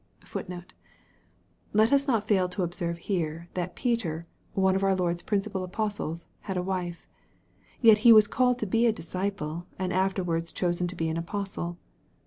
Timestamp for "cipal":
5.41-5.63